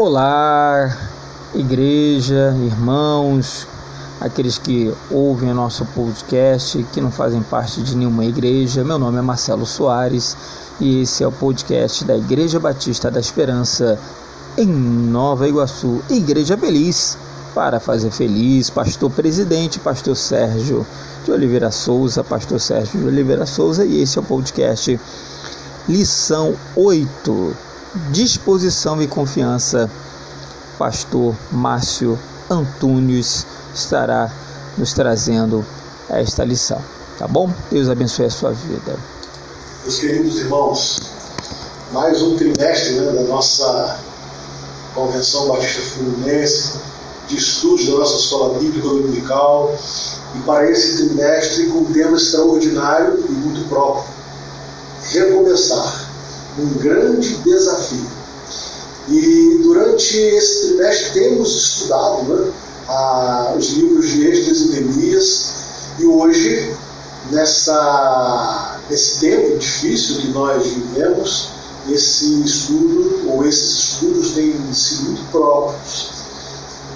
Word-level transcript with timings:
Olá, 0.00 0.96
igreja, 1.56 2.54
irmãos, 2.64 3.66
aqueles 4.20 4.56
que 4.56 4.94
ouvem 5.10 5.50
o 5.50 5.54
nosso 5.54 5.84
podcast, 5.86 6.86
que 6.92 7.00
não 7.00 7.10
fazem 7.10 7.42
parte 7.42 7.82
de 7.82 7.96
nenhuma 7.96 8.24
igreja. 8.24 8.84
Meu 8.84 8.96
nome 8.96 9.18
é 9.18 9.22
Marcelo 9.22 9.66
Soares 9.66 10.36
e 10.80 11.02
esse 11.02 11.24
é 11.24 11.26
o 11.26 11.32
podcast 11.32 12.04
da 12.04 12.16
Igreja 12.16 12.60
Batista 12.60 13.10
da 13.10 13.18
Esperança 13.18 13.98
em 14.56 14.68
Nova 14.68 15.48
Iguaçu, 15.48 16.00
Igreja 16.08 16.56
Feliz, 16.56 17.18
para 17.52 17.80
fazer 17.80 18.12
feliz, 18.12 18.70
pastor 18.70 19.10
presidente, 19.10 19.80
pastor 19.80 20.14
Sérgio 20.14 20.86
de 21.24 21.32
Oliveira 21.32 21.72
Souza, 21.72 22.22
pastor 22.22 22.60
Sérgio 22.60 23.00
de 23.00 23.06
Oliveira 23.08 23.46
Souza, 23.46 23.84
e 23.84 24.00
esse 24.00 24.16
é 24.16 24.20
o 24.20 24.24
podcast 24.24 24.96
lição 25.88 26.54
8 26.76 27.67
disposição 28.10 29.00
e 29.02 29.06
confiança, 29.06 29.90
pastor 30.78 31.34
Márcio 31.50 32.18
Antunes 32.50 33.46
estará 33.74 34.30
nos 34.76 34.92
trazendo 34.92 35.64
esta 36.08 36.44
lição. 36.44 36.80
Tá 37.18 37.26
bom? 37.26 37.52
Deus 37.70 37.88
abençoe 37.88 38.26
a 38.26 38.30
sua 38.30 38.52
vida. 38.52 38.96
Meus 39.82 39.98
queridos 39.98 40.38
irmãos, 40.38 41.00
mais 41.92 42.22
um 42.22 42.36
trimestre 42.36 42.94
né, 42.94 43.12
da 43.12 43.22
nossa 43.22 43.98
Convenção 44.94 45.48
Batista 45.48 45.80
Fluminense, 45.80 46.78
de 47.26 47.36
estudos 47.36 47.86
da 47.86 47.98
nossa 47.98 48.16
escola 48.16 48.58
bíblica 48.58 48.88
dominical, 48.88 49.74
e 50.34 50.38
para 50.40 50.70
esse 50.70 50.96
trimestre 50.96 51.66
com 51.66 51.78
um 51.78 51.92
tema 51.92 52.16
extraordinário 52.16 53.24
e 53.28 53.32
muito 53.32 53.68
próprio: 53.68 54.04
recomeçar 55.10 56.08
um 56.58 56.78
grande 56.78 57.36
desafio. 57.38 58.06
E 59.08 59.60
durante 59.62 60.16
esse 60.18 60.68
trimestre 60.68 61.20
temos 61.20 61.54
estudado 61.54 62.22
né, 62.24 62.52
a, 62.88 63.54
os 63.56 63.70
livros 63.70 64.08
de 64.08 64.26
Esdras 64.26 64.60
e 64.60 64.68
Neemias, 64.68 65.52
e 65.98 66.04
hoje, 66.04 66.74
nessa, 67.30 68.78
nesse 68.88 69.20
tempo 69.20 69.58
difícil 69.58 70.20
que 70.20 70.28
nós 70.28 70.66
vivemos, 70.66 71.48
esse 71.88 72.42
estudo, 72.42 73.30
ou 73.30 73.44
esses 73.44 73.78
estudos 73.78 74.32
têm 74.32 74.54
sido 74.72 75.04
muito 75.04 75.30
próprios. 75.30 76.10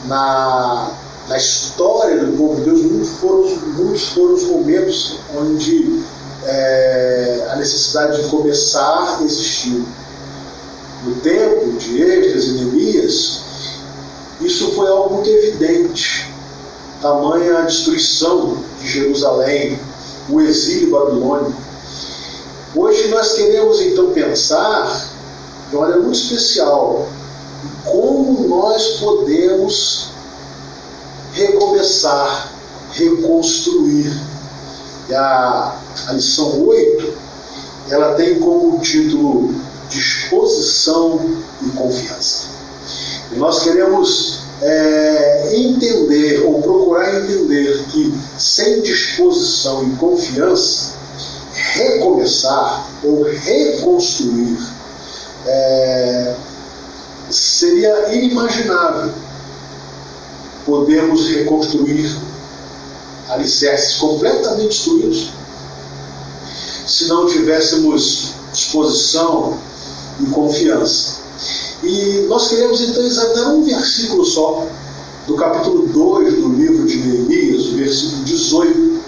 Na, 0.06 0.90
na 1.28 1.36
história 1.36 2.24
do 2.24 2.36
povo 2.36 2.56
de 2.56 2.62
Deus, 2.62 2.82
muitos 2.82 3.10
foram, 3.10 3.56
muitos 3.74 4.08
foram 4.08 4.34
os 4.34 4.42
momentos 4.44 5.18
onde 5.34 6.02
é, 6.44 7.46
a 7.50 7.56
necessidade 7.56 8.22
de 8.22 8.28
começar 8.28 9.20
existiu. 9.24 9.84
No 11.04 11.16
tempo 11.16 11.72
de 11.78 12.00
Esdras 12.00 12.44
e 12.44 12.52
Neemias, 12.52 13.40
isso 14.40 14.72
foi 14.72 14.88
algo 14.88 15.14
muito 15.14 15.28
evidente. 15.28 16.30
Tamanha 17.00 17.58
a 17.58 17.62
destruição 17.62 18.62
de 18.80 18.88
Jerusalém, 18.88 19.78
o 20.28 20.40
exílio 20.40 20.90
babilônico. 20.90 21.60
Hoje 22.74 23.08
nós 23.08 23.32
queremos 23.32 23.80
então 23.80 24.10
pensar 24.12 25.10
de 25.68 25.76
uma 25.76 25.82
maneira 25.82 26.02
muito 26.02 26.18
especial 26.18 27.08
como 27.84 28.48
nós 28.48 28.98
podemos 29.00 30.08
recomeçar, 31.32 32.52
reconstruir. 32.92 34.12
E 35.08 35.14
a 35.14 35.78
a 36.08 36.12
lição 36.12 36.66
8, 36.66 37.14
ela 37.90 38.14
tem 38.14 38.38
como 38.38 38.80
título 38.80 39.54
Disposição 39.88 41.36
e 41.62 41.70
Confiança. 41.70 42.46
E 43.30 43.36
nós 43.36 43.62
queremos 43.62 44.40
é, 44.60 45.54
entender 45.54 46.42
ou 46.44 46.62
procurar 46.62 47.14
entender 47.14 47.84
que 47.90 48.14
sem 48.38 48.80
disposição 48.82 49.86
e 49.86 49.90
confiança, 49.96 50.94
recomeçar 51.74 52.88
ou 53.02 53.22
reconstruir 53.22 54.58
é, 55.46 56.34
seria 57.30 58.14
inimaginável 58.14 59.12
podermos 60.64 61.28
reconstruir 61.28 62.16
alicerces 63.32 63.96
completamente 63.96 64.68
destruídos 64.68 65.30
se 66.86 67.06
não 67.06 67.26
tivéssemos 67.26 68.34
disposição 68.52 69.58
e 70.20 70.26
confiança. 70.26 71.22
E 71.82 72.26
nós 72.28 72.48
queremos 72.48 72.80
então 72.80 73.02
examinar 73.02 73.54
um 73.54 73.64
versículo 73.64 74.24
só, 74.24 74.66
do 75.26 75.34
capítulo 75.34 75.86
2 75.86 76.34
do 76.34 76.48
livro 76.50 76.86
de 76.86 76.96
Neemias, 76.98 77.66
o 77.66 77.76
versículo 77.76 78.24
18. 78.24 79.00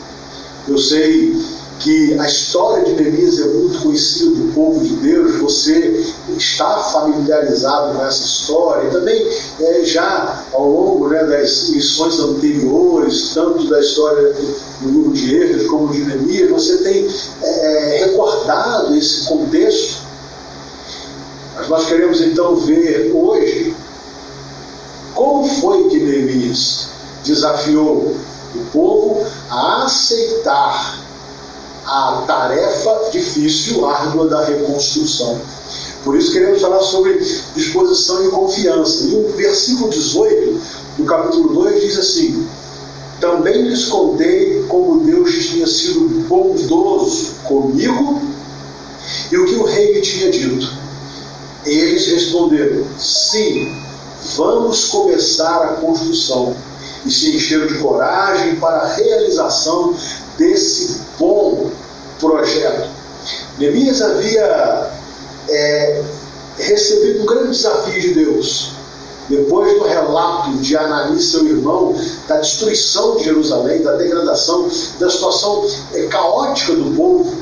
Eu 0.69 0.79
sei 0.79 1.44
que 1.85 2.19
a 2.19 2.27
história 2.27 2.83
de 2.83 2.95
Neemias 2.95 3.39
é 3.41 3.45
muito 3.45 3.83
conhecida 3.83 4.31
do 4.31 4.55
povo 4.55 4.83
de 4.83 4.97
Deus, 4.97 5.37
você 5.37 6.03
está 6.35 6.79
familiarizado 6.79 7.99
com 7.99 8.07
essa 8.07 8.25
história, 8.25 8.89
e 8.89 8.91
também 8.91 9.29
é, 9.61 9.85
já 9.85 10.45
ao 10.55 10.67
longo 10.67 11.09
né, 11.09 11.23
das 11.25 11.69
lições 11.69 12.19
anteriores, 12.19 13.33
tanto 13.35 13.69
da 13.69 13.81
história 13.81 14.33
do 14.81 14.89
livro 14.89 15.13
de 15.13 15.37
Esdras 15.37 15.67
como 15.69 15.93
de 15.93 16.05
Neemias, 16.07 16.51
você 16.51 16.79
tem 16.79 17.07
é, 17.43 17.49
é, 17.49 18.07
recordado 18.07 18.97
esse 18.97 19.27
contexto. 19.27 20.05
Mas 21.55 21.69
nós 21.69 21.87
queremos 21.87 22.19
então 22.23 22.57
ver 22.57 23.13
hoje 23.15 23.77
como 25.15 25.47
foi 25.61 25.91
que 25.91 26.01
Neemias 26.01 26.89
desafiou 27.23 28.17
o 28.55 28.65
povo 28.73 29.23
a 29.51 29.85
aceitar 29.85 31.04
a 31.87 32.25
tarefa 32.27 33.11
difícil, 33.13 33.87
árdua 33.87 34.27
da 34.29 34.45
reconstrução. 34.45 35.41
Por 36.03 36.17
isso 36.17 36.33
queremos 36.33 36.61
falar 36.61 36.81
sobre 36.81 37.19
disposição 37.55 38.25
e 38.25 38.31
confiança. 38.31 39.05
E 39.05 39.15
o 39.15 39.29
versículo 39.37 39.91
18 39.91 40.61
do 40.99 41.05
capítulo 41.05 41.55
2 41.55 41.81
diz 41.81 41.99
assim: 41.99 42.47
Também 43.21 43.63
lhes 43.63 43.87
contei 43.87 44.65
como 44.69 45.05
Deus 45.05 45.33
tinha 45.33 45.67
sido 45.67 46.27
bondoso 46.29 47.33
comigo 47.45 48.21
e 49.31 49.37
o 49.37 49.47
que 49.47 49.55
o 49.55 49.65
rei 49.65 49.95
me 49.95 50.01
tinha 50.01 50.31
dito. 50.31 50.71
Eles 51.65 52.07
responderam: 52.07 52.85
Sim, 52.99 53.75
vamos 54.37 54.87
começar 54.87 55.63
a 55.63 55.69
construção. 55.75 56.55
E 57.05 57.11
se 57.11 57.37
encheram 57.37 57.67
de 57.67 57.79
coragem 57.79 58.57
para 58.57 58.79
a 58.79 58.95
realização 58.95 59.95
desse 60.39 61.01
bom 61.19 61.71
projeto. 62.19 62.91
Neemias 63.59 64.03
havia 64.03 64.91
é, 65.49 66.03
recebido 66.59 67.23
um 67.23 67.27
grande 67.27 67.51
desafio 67.51 68.01
de 68.01 68.15
Deus. 68.15 68.73
Depois 69.29 69.73
do 69.79 69.85
relato 69.85 70.51
de 70.59 70.77
Anani, 70.77 71.21
seu 71.23 71.47
irmão, 71.47 71.97
da 72.29 72.37
destruição 72.39 73.17
de 73.17 73.25
Jerusalém, 73.25 73.83
da 73.83 73.93
degradação, 73.93 74.69
da 74.99 75.09
situação 75.09 75.67
é, 75.95 76.03
caótica 76.09 76.75
do 76.75 76.95
povo, 76.95 77.35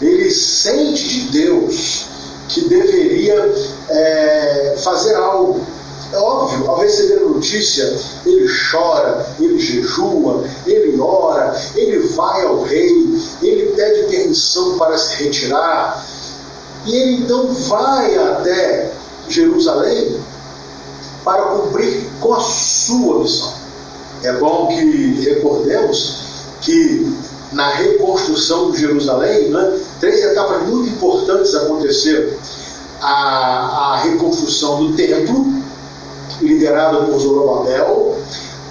ele 0.00 0.30
sente 0.30 1.08
de 1.08 1.20
Deus 1.30 2.06
que 2.48 2.62
deveria 2.68 3.54
é, 3.88 4.76
fazer 4.82 5.14
algo 5.14 5.60
é 6.12 6.18
óbvio, 6.18 6.68
ao 6.68 6.78
receber 6.78 7.22
a 7.22 7.28
notícia, 7.28 7.96
ele 8.26 8.46
chora, 8.70 9.26
ele 9.38 9.58
jejua, 9.58 10.44
ele 10.66 11.00
ora, 11.00 11.56
ele 11.76 12.00
vai 12.08 12.44
ao 12.46 12.62
rei, 12.62 12.90
ele 13.40 13.72
pede 13.76 14.08
permissão 14.08 14.76
para 14.76 14.98
se 14.98 15.22
retirar, 15.24 16.04
e 16.84 16.94
ele 16.94 17.12
então 17.22 17.46
vai 17.46 18.16
até 18.16 18.92
Jerusalém 19.28 20.20
para 21.24 21.42
cumprir 21.42 22.08
com 22.20 22.34
a 22.34 22.40
sua 22.40 23.20
missão. 23.20 23.52
É 24.22 24.32
bom 24.32 24.66
que 24.66 25.20
recordemos 25.22 26.30
que 26.60 27.16
na 27.52 27.68
reconstrução 27.68 28.70
de 28.70 28.80
Jerusalém, 28.80 29.48
né, 29.50 29.78
três 29.98 30.22
etapas 30.22 30.66
muito 30.68 30.88
importantes 30.90 31.54
aconteceram. 31.54 32.30
A, 33.00 33.94
a 33.94 33.96
reconstrução 34.02 34.84
do 34.84 34.92
templo, 34.94 35.59
liderada 36.40 37.04
por 37.04 37.18
Zorobabel, 37.18 38.18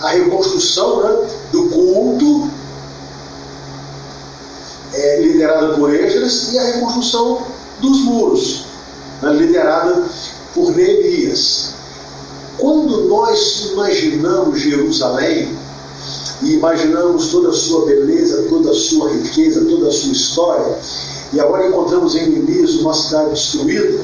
a 0.01 0.10
reconstrução 0.10 1.04
né, 1.04 1.27
do 1.51 1.69
culto, 1.69 2.50
é, 4.94 5.21
liderada 5.21 5.74
por 5.75 5.94
Esdras, 5.94 6.54
e 6.54 6.60
a 6.60 6.63
reconstrução 6.63 7.42
dos 7.80 8.00
muros, 8.01 8.66
né, 9.21 9.33
liderada 9.33 10.04
por 10.54 10.75
Neemias. 10.75 11.74
Quando 12.57 13.06
nós 13.06 13.69
imaginamos 13.71 14.60
Jerusalém, 14.60 15.57
e 16.42 16.54
imaginamos 16.54 17.27
toda 17.27 17.50
a 17.50 17.54
sua 17.54 17.86
beleza, 17.86 18.45
toda 18.48 18.71
a 18.71 18.74
sua 18.74 19.12
riqueza, 19.12 19.66
toda 19.66 19.89
a 19.89 19.92
sua 19.92 20.13
história, 20.13 20.80
e 21.33 21.39
agora 21.39 21.68
encontramos 21.68 22.16
em 22.16 22.30
Neemias 22.30 22.75
uma 22.75 22.94
cidade 22.94 23.31
destruída, 23.31 24.00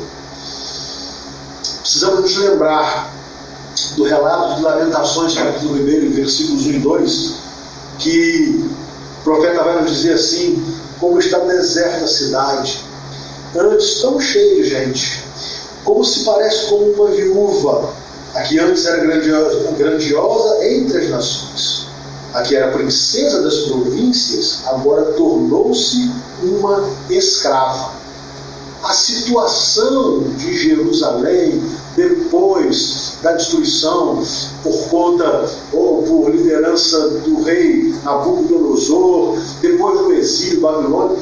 precisamos 1.82 2.22
nos 2.22 2.38
lembrar 2.38 3.14
do 3.98 4.04
relato 4.04 4.56
de 4.56 4.62
Lamentações, 4.62 5.34
capítulo 5.34 5.74
1, 5.76 6.12
versículos 6.12 6.66
1 6.66 6.70
e 6.70 6.80
2, 6.80 7.34
que 8.00 8.70
o 9.20 9.24
profeta 9.24 9.64
vai 9.64 9.82
nos 9.82 9.92
dizer 9.92 10.14
assim: 10.14 10.64
como 11.00 11.20
está 11.20 11.40
deserta 11.40 12.06
a 12.06 12.08
cidade, 12.08 12.80
antes 13.56 14.02
tão 14.02 14.20
cheio 14.20 14.64
de 14.64 14.70
gente, 14.70 15.24
como 15.84 16.04
se 16.04 16.24
parece 16.24 16.68
como 16.68 16.92
uma 16.92 17.08
viúva, 17.12 17.94
a 18.34 18.42
que 18.42 18.60
antes 18.60 18.86
era 18.86 18.98
grandiosa, 18.98 19.72
grandiosa 19.78 20.66
entre 20.68 20.98
as 21.00 21.10
nações, 21.10 21.88
a 22.34 22.42
que 22.42 22.56
era 22.56 22.72
princesa 22.72 23.42
das 23.42 23.56
províncias, 23.60 24.62
agora 24.68 25.04
tornou-se 25.14 26.12
uma 26.44 26.90
escrava 27.10 28.05
a 28.86 28.94
situação 28.94 30.24
de 30.38 30.54
Jerusalém 30.54 31.60
depois 31.96 33.14
da 33.24 33.32
destruição 33.34 34.22
por 34.62 34.90
conta 34.90 35.50
ou 35.74 36.04
por 36.04 36.30
liderança 36.30 37.10
do 37.10 37.42
rei 37.42 37.96
Nabucodonosor, 38.04 39.40
depois 39.62 40.00
do 40.00 40.14
exílio 40.14 40.62
babilônico, 40.62 41.20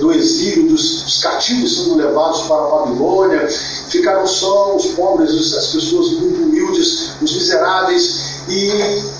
do 0.00 0.12
exílio 0.12 0.68
dos, 0.68 1.02
dos 1.02 1.22
cativos 1.22 1.76
sendo 1.76 1.96
levados 1.96 2.42
para 2.42 2.56
a 2.56 2.68
Babilônia, 2.68 3.48
ficaram 3.88 4.26
só 4.26 4.74
os 4.74 4.86
pobres, 4.86 5.54
as 5.54 5.68
pessoas 5.68 6.10
muito 6.12 6.42
humildes, 6.42 7.10
os 7.22 7.32
miseráveis 7.32 8.42
e 8.48 9.13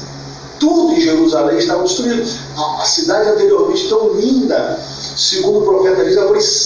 tudo 0.65 0.95
em 0.95 1.01
Jerusalém 1.01 1.59
estava 1.59 1.83
destruído. 1.83 2.27
A, 2.57 2.85
cidade 2.85 3.29
anteriormente 3.29 3.89
tão 3.89 4.15
linda 4.15 4.81
segundo 5.17 5.61
o 5.61 5.63
profeta 5.63 6.05
diz, 6.05 6.17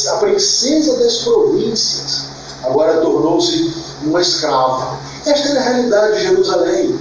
a 0.07 0.17
princesa 0.19 0.99
das 0.99 1.19
províncias 1.19 2.29
agora 2.63 2.99
tornou-se 2.99 3.73
uma 4.05 4.21
escrava. 4.21 4.99
Esta 5.27 5.49
é 5.49 5.59
a 5.59 5.63
realidade 5.63 6.17
de 6.17 6.23
Jerusalém. 6.23 6.99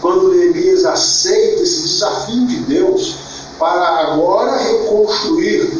Quando 0.00 0.30
Neemias 0.30 0.84
aceita 0.84 1.62
esse 1.62 1.82
desafio 1.82 2.46
de 2.46 2.56
Deus 2.60 3.16
para 3.58 4.12
agora 4.12 4.56
reconstruir 4.56 5.70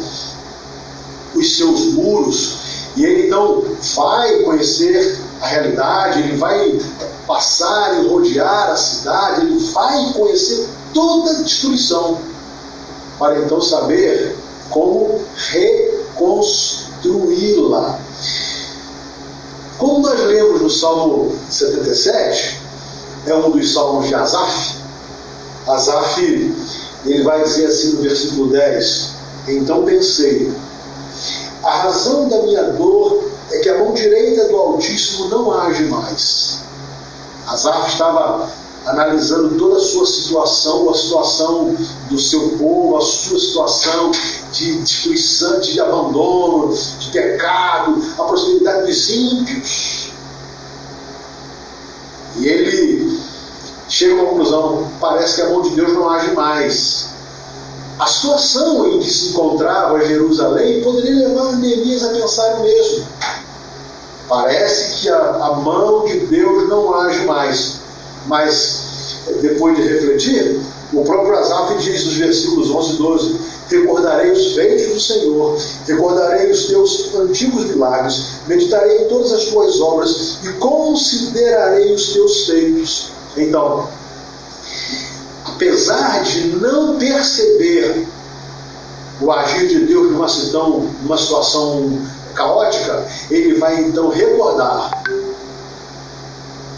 os 1.35 1.57
seus 1.57 1.93
muros, 1.93 2.60
e 2.95 3.05
ele 3.05 3.27
então 3.27 3.63
vai 3.95 4.39
conhecer 4.39 5.19
a 5.41 5.47
realidade, 5.47 6.19
ele 6.19 6.37
vai 6.37 6.79
passar 7.25 8.01
e 8.01 8.07
rodear 8.07 8.71
a 8.71 8.75
cidade, 8.75 9.45
ele 9.45 9.59
vai 9.71 10.11
conhecer 10.13 10.67
toda 10.93 11.31
a 11.31 11.41
destruição, 11.41 12.19
para 13.17 13.39
então 13.39 13.61
saber 13.61 14.35
como 14.69 15.21
reconstruí-la. 15.35 17.99
Como 19.77 19.99
nós 19.99 20.19
lemos 20.19 20.61
no 20.61 20.69
Salmo 20.69 21.33
77, 21.49 22.59
é 23.25 23.33
um 23.35 23.51
dos 23.51 23.73
salmos 23.73 24.07
de 24.07 24.15
Asaf. 24.15 24.75
Asaf, 25.67 26.55
ele 27.05 27.23
vai 27.23 27.43
dizer 27.43 27.67
assim 27.67 27.93
no 27.93 28.01
versículo 28.01 28.51
10: 28.51 29.09
Então 29.47 29.85
pensei, 29.85 30.51
razão 31.81 32.27
da 32.29 32.41
minha 32.43 32.63
dor 32.71 33.23
é 33.51 33.59
que 33.59 33.69
a 33.69 33.79
mão 33.79 33.93
direita 33.93 34.47
do 34.47 34.55
Altíssimo 34.55 35.27
não 35.29 35.51
age 35.59 35.83
mais. 35.85 36.59
Asaf 37.47 37.91
estava 37.91 38.49
analisando 38.85 39.57
toda 39.57 39.77
a 39.77 39.79
sua 39.79 40.05
situação, 40.05 40.89
a 40.89 40.93
situação 40.93 41.75
do 42.09 42.17
seu 42.17 42.49
povo, 42.57 42.97
a 42.97 43.01
sua 43.01 43.39
situação 43.39 44.11
de 44.51 44.79
destruição, 44.79 45.59
de 45.59 45.79
abandono, 45.79 46.73
de 46.73 47.09
pecado, 47.11 48.01
a 48.17 48.23
possibilidade 48.23 48.87
dos 48.87 49.09
ímpios. 49.09 50.11
E 52.37 52.47
ele 52.47 53.19
chega 53.89 54.15
uma 54.15 54.25
conclusão: 54.25 54.89
parece 54.99 55.35
que 55.35 55.41
a 55.41 55.49
mão 55.49 55.61
de 55.61 55.71
Deus 55.71 55.93
não 55.93 56.09
age 56.09 56.31
mais. 56.33 57.10
A 58.01 58.07
situação 58.07 58.87
em 58.87 58.99
que 58.99 59.11
se 59.11 59.29
encontrava 59.29 60.03
Jerusalém 60.03 60.81
poderia 60.81 61.27
levar 61.27 61.55
Neemias 61.57 62.03
a 62.03 62.09
pensar 62.09 62.59
mesmo. 62.59 63.05
Parece 64.27 65.01
que 65.01 65.09
a, 65.09 65.19
a 65.19 65.55
mão 65.57 66.05
de 66.05 66.21
Deus 66.21 66.67
não 66.67 66.95
age 66.95 67.23
mais. 67.27 67.81
Mas, 68.25 69.19
depois 69.39 69.77
de 69.77 69.83
refletir, 69.83 70.59
o 70.91 71.03
próprio 71.03 71.37
Asaf 71.37 71.77
diz 71.77 72.03
nos 72.05 72.15
versículos 72.15 72.71
11 72.71 72.93
e 72.93 72.97
12: 72.97 73.39
Recordarei 73.69 74.31
os 74.31 74.55
feitos 74.55 74.93
do 74.95 74.99
Senhor, 74.99 75.57
recordarei 75.85 76.49
os 76.49 76.65
teus 76.65 77.13
antigos 77.13 77.65
milagres, 77.65 78.23
meditarei 78.47 79.03
em 79.03 79.09
todas 79.09 79.31
as 79.31 79.45
tuas 79.45 79.79
obras 79.79 80.39
e 80.43 80.53
considerarei 80.53 81.93
os 81.93 82.13
teus 82.13 82.47
feitos. 82.47 83.11
Então, 83.37 83.87
apesar 85.61 86.23
de 86.23 86.47
não 86.57 86.97
perceber 86.97 88.07
o 89.21 89.31
agir 89.31 89.67
de 89.67 89.85
Deus 89.85 90.11
numa 90.11 90.27
situação, 90.27 90.89
numa 91.03 91.17
situação 91.17 92.01
caótica, 92.33 93.05
ele 93.29 93.59
vai 93.59 93.79
então 93.83 94.09
recordar 94.09 95.03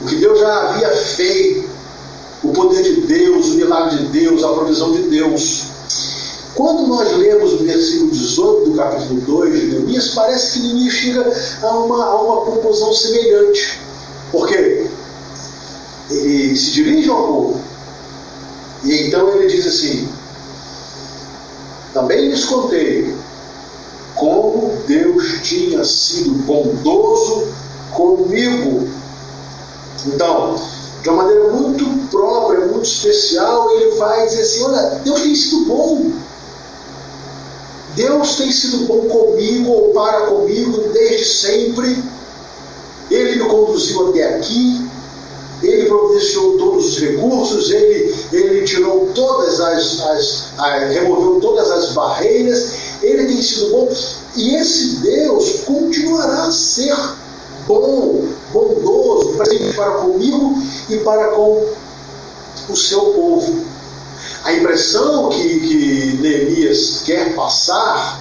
o 0.01 0.05
que 0.05 0.17
Deus 0.17 0.37
já 0.37 0.69
havia 0.69 0.89
feito, 0.89 1.69
o 2.43 2.49
poder 2.51 2.83
de 2.83 3.01
Deus, 3.07 3.51
o 3.51 3.53
milagre 3.53 3.99
de 3.99 4.05
Deus, 4.07 4.43
a 4.43 4.49
provisão 4.49 4.91
de 4.91 5.03
Deus. 5.03 5.67
Quando 6.53 6.85
nós 6.85 7.15
lemos 7.15 7.53
o 7.53 7.59
versículo 7.59 8.11
18 8.11 8.69
do 8.69 8.75
capítulo 8.75 9.21
2 9.21 9.61
de 9.61 9.67
Neemias, 9.67 10.09
parece 10.09 10.59
que 10.59 10.67
Neemias 10.67 10.93
chega 10.93 11.33
a 11.61 11.69
uma, 11.69 12.03
a 12.03 12.21
uma 12.21 12.41
conclusão 12.41 12.93
semelhante. 12.93 13.79
Porque 14.29 14.87
ele 16.11 16.55
se 16.57 16.71
dirige 16.71 17.09
ao 17.09 17.27
povo. 17.27 17.72
E 18.83 19.07
então 19.07 19.29
ele 19.29 19.47
diz 19.47 19.65
assim: 19.65 20.09
Também 21.93 22.29
lhes 22.29 22.45
contei 22.45 23.15
como 24.15 24.77
Deus 24.85 25.39
tinha 25.43 25.83
sido 25.83 26.33
bondoso 26.43 27.47
comigo. 27.91 28.89
Então, 30.05 30.55
de 31.01 31.09
uma 31.09 31.23
maneira 31.23 31.51
muito 31.51 31.85
própria, 32.09 32.65
muito 32.67 32.85
especial, 32.85 33.71
ele 33.71 33.95
vai 33.95 34.25
dizer 34.25 34.41
assim: 34.41 34.63
Olha, 34.63 34.99
Deus 35.03 35.21
tem 35.21 35.35
sido 35.35 35.65
bom. 35.65 36.11
Deus 37.95 38.37
tem 38.37 38.51
sido 38.51 38.85
bom 38.85 39.07
comigo 39.07 39.69
ou 39.69 39.93
para 39.93 40.27
comigo 40.27 40.89
desde 40.91 41.25
sempre. 41.25 42.03
Ele 43.09 43.43
me 43.43 43.49
conduziu 43.49 44.09
até 44.09 44.35
aqui. 44.35 44.89
Ele 45.63 45.85
providenciou 45.85 46.57
todos 46.57 46.85
os 46.89 46.99
recursos, 46.99 47.71
ele, 47.71 48.13
ele 48.33 48.63
tirou 48.65 49.09
todas 49.15 49.59
as, 49.61 50.01
as, 50.01 50.59
as, 50.59 50.93
removeu 50.93 51.39
todas 51.39 51.71
as 51.71 51.93
barreiras, 51.93 52.73
ele 53.01 53.25
tem 53.25 53.41
sido 53.41 53.71
bom, 53.71 53.89
e 54.35 54.55
esse 54.55 54.97
Deus 54.97 55.61
continuará 55.65 56.47
a 56.47 56.51
ser 56.51 56.93
bom, 57.65 58.27
bondoso, 58.51 59.37
presente 59.37 59.73
para 59.75 59.91
comigo 59.91 60.61
e 60.89 60.97
para 60.97 61.29
com 61.29 61.65
o 62.69 62.75
seu 62.75 62.99
povo. 62.99 63.65
A 64.43 64.53
impressão 64.53 65.29
que, 65.29 65.59
que 65.59 66.17
Neemias 66.21 67.03
quer 67.05 67.33
passar 67.33 68.19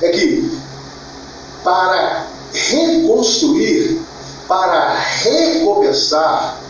é 0.00 0.08
que 0.08 0.58
para 1.62 2.26
reconstruir, 2.52 4.00
para 4.48 4.94
recomeçar, 4.98 6.60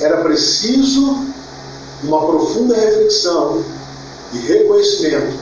era 0.00 0.18
preciso 0.18 1.24
uma 2.02 2.26
profunda 2.26 2.74
reflexão 2.74 3.62
e 4.32 4.38
reconhecimento 4.38 5.38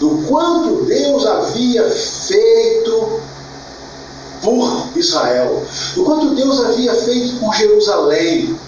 do 0.00 0.24
quanto 0.26 0.84
Deus 0.84 1.26
havia 1.26 1.88
feito 1.88 3.20
por 4.42 4.88
Israel, 4.96 5.62
do 5.94 6.04
quanto 6.04 6.34
Deus 6.34 6.60
havia 6.64 6.94
feito 6.94 7.38
por 7.38 7.54
Jerusalém, 7.54 8.58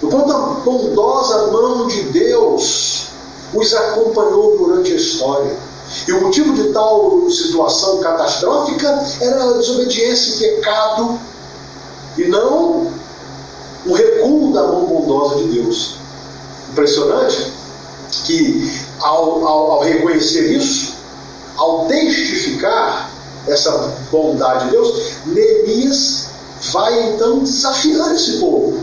do 0.00 0.08
quanto 0.08 0.32
a 0.32 0.38
bondosa 0.64 1.46
mão 1.48 1.86
de 1.86 2.02
Deus 2.04 3.06
os 3.52 3.74
acompanhou 3.74 4.56
durante 4.56 4.92
a 4.92 4.96
história. 4.96 5.56
E 6.06 6.12
o 6.12 6.20
motivo 6.22 6.54
de 6.54 6.72
tal 6.72 7.28
situação 7.28 7.98
catastrófica 7.98 9.04
era 9.20 9.42
a 9.42 9.52
desobediência 9.54 10.46
e 10.46 10.56
pecado, 10.56 11.18
e 12.16 12.24
não 12.28 12.92
o 13.86 13.92
recuo 13.94 14.52
da 14.52 14.62
mão 14.62 14.86
bondosa 14.86 15.36
de 15.36 15.48
Deus. 15.48 15.96
Impressionante 16.70 17.52
que, 18.24 18.80
ao, 19.00 19.46
ao, 19.46 19.72
ao 19.72 19.80
reconhecer 19.80 20.52
isso, 20.56 20.94
ao 21.56 21.86
testificar 21.86 23.10
essa 23.46 23.94
bondade 24.10 24.66
de 24.66 24.70
Deus, 24.72 25.02
Neemias 25.26 26.26
vai 26.72 27.10
então 27.10 27.40
desafiar 27.40 28.14
esse 28.14 28.38
povo 28.38 28.80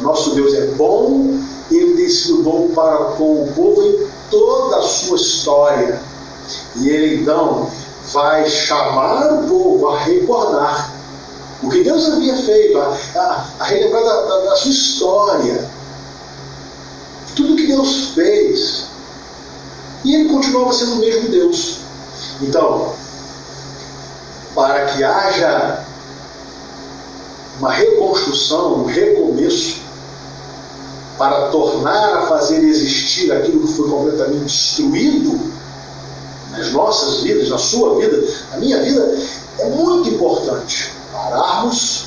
nosso 0.00 0.34
Deus 0.34 0.54
é 0.54 0.66
bom, 0.66 1.38
ele 1.70 1.94
tem 1.96 2.08
sido 2.08 2.42
bom 2.42 2.68
para 2.74 2.96
com 3.16 3.42
o 3.42 3.52
povo 3.54 3.82
em 3.82 4.06
toda 4.30 4.78
a 4.78 4.82
sua 4.82 5.16
história. 5.16 6.00
E 6.76 6.88
ele 6.88 7.22
então 7.22 7.70
vai 8.12 8.48
chamar 8.48 9.42
o 9.42 9.48
povo 9.48 9.88
a 9.88 10.00
recordar 10.00 10.94
o 11.62 11.68
que 11.68 11.82
Deus 11.82 12.08
havia 12.08 12.36
feito, 12.36 12.78
a, 12.78 12.96
a, 13.16 13.46
a 13.58 13.64
relembrar 13.64 14.04
da, 14.04 14.22
da, 14.22 14.38
da 14.44 14.56
sua 14.56 14.70
história, 14.70 15.70
tudo 17.34 17.56
que 17.56 17.66
Deus 17.66 18.10
fez. 18.14 18.84
E 20.04 20.14
ele 20.14 20.28
continuava 20.28 20.72
sendo 20.72 20.94
o 20.94 20.96
mesmo 20.98 21.28
Deus. 21.28 21.78
Então, 22.40 22.94
para 24.54 24.86
que 24.86 25.02
haja 25.02 25.84
uma 27.58 27.72
reconstrução, 27.72 28.82
um 28.82 28.84
recomeço, 28.84 29.80
para 31.18 31.48
tornar 31.48 32.18
a 32.18 32.26
fazer 32.28 32.62
existir 32.62 33.32
aquilo 33.32 33.66
que 33.66 33.72
foi 33.72 33.90
completamente 33.90 34.44
destruído 34.44 35.52
nas 36.52 36.70
nossas 36.70 37.22
vidas, 37.22 37.48
na 37.48 37.58
sua 37.58 37.96
vida, 37.96 38.24
na 38.52 38.58
minha 38.58 38.80
vida, 38.80 39.18
é 39.58 39.68
muito 39.70 40.08
importante 40.10 40.97
pararmos 41.12 42.06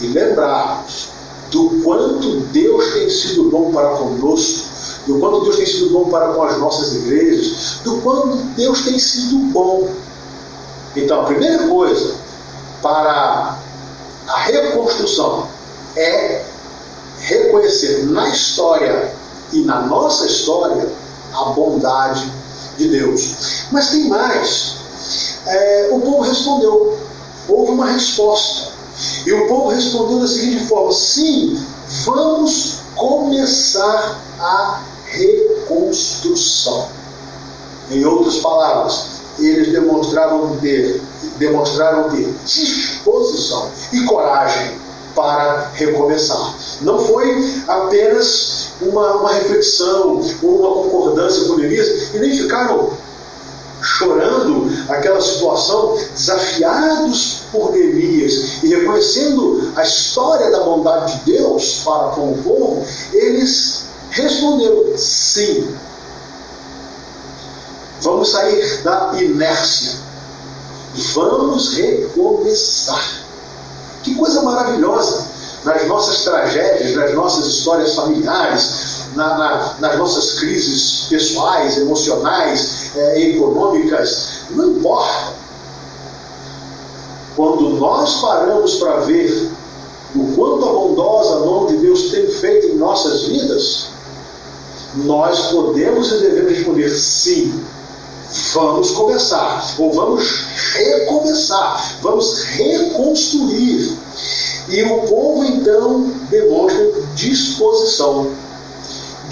e 0.00 0.06
lembrarmos 0.08 1.08
do 1.50 1.80
quanto 1.82 2.40
Deus 2.52 2.92
tem 2.92 3.08
sido 3.08 3.50
bom 3.50 3.72
para 3.72 3.96
conosco, 3.96 4.68
do 5.06 5.18
quanto 5.18 5.42
Deus 5.42 5.56
tem 5.56 5.66
sido 5.66 5.90
bom 5.90 6.10
para 6.10 6.32
com 6.32 6.42
as 6.42 6.58
nossas 6.58 6.94
igrejas, 6.96 7.80
do 7.84 8.00
quanto 8.00 8.36
Deus 8.56 8.82
tem 8.82 8.98
sido 8.98 9.38
bom. 9.52 9.88
Então, 10.94 11.22
a 11.22 11.24
primeira 11.24 11.68
coisa 11.68 12.14
para 12.82 13.58
a 14.26 14.38
reconstrução 14.40 15.48
é 15.96 16.44
reconhecer 17.20 18.06
na 18.06 18.28
história 18.28 19.14
e 19.52 19.60
na 19.62 19.82
nossa 19.82 20.26
história 20.26 20.88
a 21.32 21.44
bondade 21.50 22.30
de 22.76 22.88
Deus. 22.88 23.66
Mas 23.70 23.90
tem 23.90 24.08
mais. 24.08 24.76
É, 25.46 25.88
o 25.92 26.00
povo 26.00 26.22
respondeu. 26.22 26.98
Houve 27.48 27.72
uma 27.72 27.86
resposta. 27.86 28.72
E 29.26 29.32
o 29.32 29.46
povo 29.46 29.68
respondeu 29.68 30.20
da 30.20 30.26
seguinte 30.26 30.64
forma: 30.66 30.92
sim, 30.92 31.60
vamos 32.04 32.80
começar 32.94 34.20
a 34.38 34.82
reconstrução. 35.06 36.88
Em 37.90 38.04
outras 38.04 38.36
palavras, 38.38 39.16
eles 39.38 39.70
demonstraram 39.70 40.56
ter, 40.56 41.02
demonstraram 41.36 42.10
ter 42.10 42.34
disposição 42.44 43.70
e 43.92 44.00
coragem 44.04 44.78
para 45.14 45.70
recomeçar. 45.74 46.54
Não 46.82 46.98
foi 46.98 47.62
apenas 47.66 48.68
uma, 48.82 49.16
uma 49.16 49.32
reflexão 49.32 50.20
ou 50.42 50.58
uma 50.58 50.82
concordância 50.82 51.44
com 51.46 51.56
Neemias, 51.56 52.14
e 52.14 52.18
nem 52.18 52.36
ficaram 52.36 52.90
chorando 53.82 54.70
aquela 54.88 55.20
situação, 55.20 55.96
desafiados 56.14 57.42
por 57.52 57.72
Neemias 57.72 58.62
e 58.62 58.68
reconhecendo 58.68 59.72
a 59.76 59.82
história 59.82 60.50
da 60.50 60.60
bondade 60.60 61.18
de 61.18 61.32
Deus 61.32 61.82
para 61.84 62.08
com 62.08 62.32
o 62.32 62.42
povo, 62.42 62.86
eles 63.12 63.86
responderam 64.10 64.96
sim. 64.96 65.76
Vamos 68.00 68.30
sair 68.30 68.82
da 68.82 69.12
inércia. 69.16 70.06
Vamos 71.14 71.74
recomeçar. 71.74 73.26
Que 74.02 74.14
coisa 74.14 74.42
maravilhosa! 74.42 75.26
Nas 75.64 75.86
nossas 75.88 76.22
tragédias, 76.22 76.94
nas 76.94 77.12
nossas 77.14 77.46
histórias 77.46 77.94
familiares, 77.94 78.95
na, 79.16 79.38
na, 79.38 79.74
nas 79.80 79.98
nossas 79.98 80.38
crises 80.38 81.06
pessoais, 81.08 81.78
emocionais, 81.78 82.90
é, 82.94 83.20
econômicas, 83.30 84.42
não 84.50 84.72
importa. 84.72 85.34
Quando 87.34 87.70
nós 87.70 88.20
paramos 88.20 88.76
para 88.76 89.00
ver 89.00 89.50
o 90.14 90.32
quanto 90.34 90.64
a 90.64 90.72
bondosa 90.72 91.40
mão 91.40 91.66
de 91.66 91.78
Deus 91.78 92.10
tem 92.10 92.28
feito 92.28 92.68
em 92.68 92.76
nossas 92.76 93.24
vidas, 93.24 93.86
nós 94.96 95.46
podemos 95.48 96.12
e 96.12 96.18
devemos 96.18 96.52
responder 96.52 96.90
sim. 96.90 97.64
Vamos 98.54 98.90
começar, 98.90 99.74
ou 99.78 99.92
vamos 99.92 100.46
recomeçar, 100.74 101.98
vamos 102.02 102.42
reconstruir. 102.42 103.96
E 104.68 104.82
o 104.82 105.02
povo 105.02 105.44
então 105.44 106.10
demonstra 106.28 106.90
disposição 107.14 108.30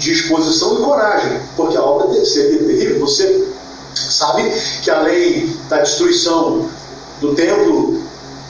disposição 0.05 0.75
e 0.75 0.83
coragem, 0.83 1.39
porque 1.55 1.75
a 1.75 1.83
obra 1.83 2.23
seria 2.25 2.63
terrível. 2.63 2.99
Você 2.99 3.47
sabe 3.93 4.43
que 4.83 4.91
além 4.91 5.55
da 5.67 5.79
destruição 5.79 6.69
do 7.19 7.33
templo, 7.33 8.01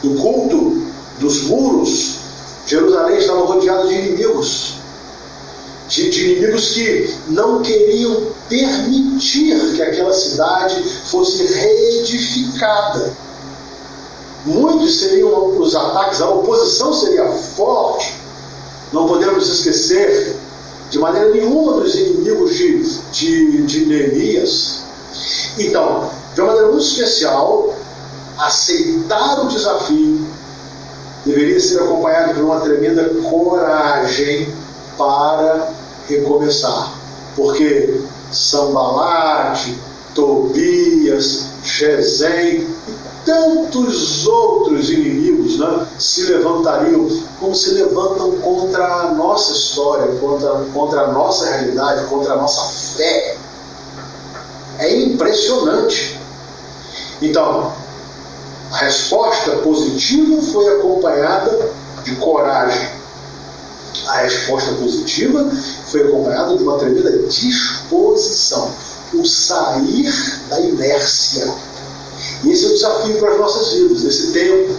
do 0.03 0.15
culto, 0.15 0.83
dos 1.19 1.43
muros, 1.43 2.17
Jerusalém 2.67 3.17
estava 3.17 3.45
rodeada 3.45 3.87
de 3.87 3.93
inimigos. 3.93 4.75
De, 5.87 6.09
de, 6.09 6.31
inimigos 6.31 6.69
que 6.69 7.13
não 7.27 7.61
queriam 7.61 8.27
permitir 8.49 9.75
que 9.75 9.81
aquela 9.83 10.13
cidade 10.13 10.83
fosse 11.11 11.45
reedificada. 11.45 13.13
Muitos 14.45 14.99
seriam 14.99 15.59
os 15.59 15.75
ataques, 15.75 16.21
a 16.21 16.29
oposição 16.29 16.91
seria 16.91 17.31
forte. 17.31 18.15
Não 18.91 19.07
podemos 19.07 19.47
esquecer 19.47 20.35
de 20.89 20.99
maneira 20.99 21.29
nenhuma 21.31 21.73
dos 21.73 21.95
inimigos 21.95 22.55
de, 22.55 22.83
de, 23.11 23.61
de 23.63 23.85
Neemias. 23.85 24.83
Então, 25.57 26.09
de 26.33 26.41
uma 26.41 26.47
maneira 26.47 26.69
muito 26.69 26.85
especial, 26.85 27.73
aceitar 28.37 29.43
o 29.43 29.47
desafio 29.47 30.25
deveria 31.25 31.59
ser 31.59 31.81
acompanhado 31.81 32.35
por 32.35 32.43
uma 32.43 32.59
tremenda 32.59 33.09
coragem 33.29 34.53
para 34.97 35.73
recomeçar. 36.07 36.93
Porque 37.35 38.01
Sambalate, 38.31 39.77
Tobias, 40.13 41.47
Gesem 41.63 42.67
tantos 43.25 44.27
outros 44.27 44.89
inimigos 44.89 45.57
né, 45.59 45.87
se 45.97 46.23
levantariam, 46.25 47.07
como 47.39 47.55
se 47.55 47.71
levantam 47.71 48.31
contra 48.39 48.85
a 48.85 49.13
nossa 49.13 49.51
história, 49.51 50.07
contra, 50.19 50.49
contra 50.73 51.01
a 51.01 51.11
nossa 51.11 51.49
realidade, 51.49 52.05
contra 52.05 52.33
a 52.33 52.37
nossa 52.37 52.95
fé. 52.95 53.37
É 54.77 54.95
impressionante. 55.01 56.19
Então, 57.21 57.73
a 58.71 58.77
resposta 58.77 59.51
positiva 59.57 60.41
foi 60.41 60.67
acompanhada 60.77 61.71
de 62.03 62.15
coragem. 62.17 62.89
A 64.07 64.17
resposta 64.17 64.71
positiva 64.73 65.49
foi 65.87 66.07
acompanhada 66.07 66.55
de 66.57 66.63
uma 66.63 66.77
tremenda 66.77 67.11
disposição. 67.27 68.71
O 69.13 69.25
sair 69.25 70.11
da 70.49 70.59
inércia 70.59 71.53
esse 72.45 72.65
é 72.65 72.67
o 72.69 72.73
desafio 72.73 73.19
para 73.19 73.31
as 73.31 73.37
nossas 73.37 73.73
vidas, 73.73 74.03
nesse 74.03 74.31
tempo, 74.31 74.75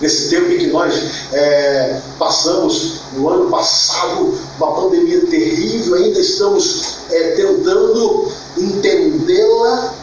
nesse 0.00 0.28
tempo 0.28 0.50
em 0.50 0.58
que 0.58 0.66
nós 0.66 0.94
é, 1.32 2.00
passamos 2.18 3.00
no 3.12 3.28
ano 3.28 3.50
passado 3.50 4.38
uma 4.58 4.72
pandemia 4.74 5.26
terrível, 5.26 5.94
ainda 5.94 6.20
estamos 6.20 6.98
é, 7.10 7.30
tentando 7.30 8.30
entendê-la 8.56 9.94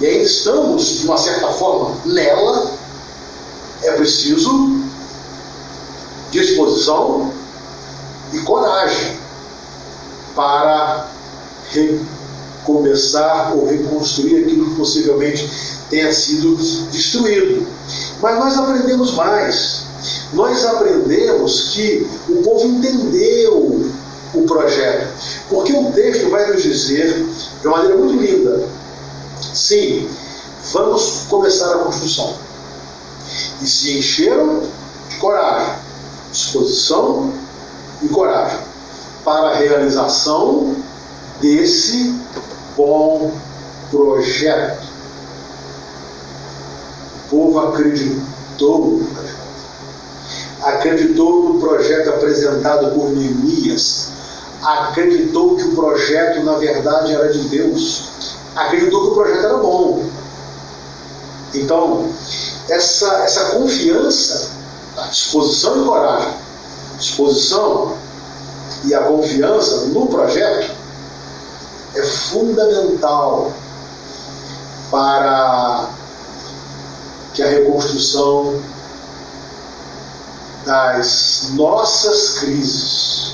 e 0.00 0.06
ainda 0.06 0.24
estamos, 0.24 1.00
de 1.00 1.06
uma 1.06 1.18
certa 1.18 1.48
forma, 1.48 1.96
nela, 2.06 2.70
é 3.82 3.92
preciso 3.92 4.80
disposição 6.30 7.32
e 8.32 8.38
coragem 8.40 9.18
para 10.34 11.08
começar 12.64 13.54
ou 13.54 13.66
reconstruir 13.66 14.44
aquilo 14.44 14.70
que 14.70 14.76
possivelmente 14.76 15.50
tenha 15.88 16.12
sido 16.12 16.56
destruído. 16.90 17.66
Mas 18.20 18.38
nós 18.38 18.58
aprendemos 18.58 19.14
mais. 19.14 19.82
Nós 20.32 20.64
aprendemos 20.64 21.70
que 21.70 22.06
o 22.28 22.36
povo 22.36 22.66
entendeu 22.66 23.90
o 24.34 24.42
projeto. 24.42 25.08
Porque 25.48 25.72
o 25.72 25.92
texto 25.92 26.30
vai 26.30 26.50
nos 26.52 26.62
dizer, 26.62 27.26
de 27.60 27.66
uma 27.66 27.78
maneira 27.78 27.98
muito 27.98 28.14
linda, 28.22 28.68
sim, 29.52 30.08
vamos 30.72 31.24
começar 31.28 31.74
a 31.74 31.78
construção. 31.78 32.34
E 33.60 33.66
se 33.66 33.98
encheram 33.98 34.62
de 35.08 35.16
coragem, 35.16 35.74
disposição 36.32 37.32
e 38.02 38.08
coragem 38.08 38.58
para 39.24 39.50
a 39.50 39.54
realização 39.56 40.74
desse 41.40 42.14
bom 42.76 43.32
projeto. 43.90 44.88
O 47.26 47.30
povo 47.30 47.58
acreditou 47.60 49.02
acreditou 50.62 51.54
no 51.54 51.60
projeto 51.60 52.10
apresentado 52.10 52.90
por 52.90 53.10
Neemias, 53.10 54.08
acreditou 54.62 55.56
que 55.56 55.64
o 55.64 55.74
projeto 55.74 56.44
na 56.44 56.58
verdade 56.58 57.14
era 57.14 57.32
de 57.32 57.48
Deus, 57.48 58.10
acreditou 58.54 59.00
que 59.00 59.08
o 59.08 59.14
projeto 59.14 59.44
era 59.46 59.56
bom. 59.56 60.04
Então, 61.54 62.10
essa, 62.68 63.24
essa 63.24 63.44
confiança, 63.56 64.50
a 64.96 65.06
disposição 65.06 65.82
e 65.82 65.84
coragem, 65.86 66.34
disposição 66.98 67.96
e 68.84 68.94
a 68.94 69.00
confiança 69.00 69.86
no 69.86 70.06
projeto 70.06 70.79
é 71.94 72.02
fundamental 72.02 73.52
para 74.90 75.90
que 77.34 77.42
a 77.42 77.48
reconstrução 77.48 78.60
das 80.64 81.50
nossas 81.54 82.38
crises, 82.40 83.32